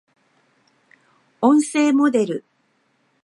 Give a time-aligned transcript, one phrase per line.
[1.43, 2.43] 発声モデル